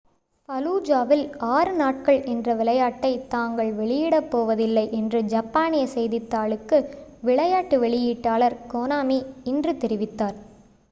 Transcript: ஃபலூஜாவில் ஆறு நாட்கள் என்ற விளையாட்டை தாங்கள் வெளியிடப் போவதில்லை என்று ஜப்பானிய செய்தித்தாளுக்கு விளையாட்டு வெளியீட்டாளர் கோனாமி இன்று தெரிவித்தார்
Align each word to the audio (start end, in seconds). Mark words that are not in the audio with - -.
ஃபலூஜாவில் 0.49 1.23
ஆறு 1.47 1.73
நாட்கள் 1.73 2.17
என்ற 2.25 2.53
விளையாட்டை 2.53 3.11
தாங்கள் 3.27 3.69
வெளியிடப் 3.71 4.29
போவதில்லை 4.31 4.85
என்று 4.91 5.19
ஜப்பானிய 5.27 5.85
செய்தித்தாளுக்கு 5.87 6.79
விளையாட்டு 7.23 7.77
வெளியீட்டாளர் 7.79 8.57
கோனாமி 8.73 9.19
இன்று 9.43 9.75
தெரிவித்தார் 9.77 10.39